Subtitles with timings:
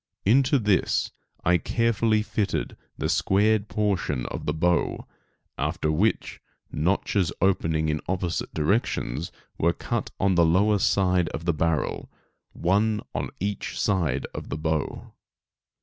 [0.25, 1.11] Into this
[1.45, 5.05] I carefully fitted the squared portion of the bow,
[5.59, 11.53] after which notches opening in opposite directions were cut on the lower side of the
[11.53, 12.09] barrel,
[12.53, 15.13] one on each side of the bow.